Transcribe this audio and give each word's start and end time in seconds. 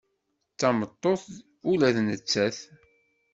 D 0.53 0.55
tameṭṭut 0.59 1.25
ula 1.71 1.89
d 1.95 1.97
nettat. 2.07 2.57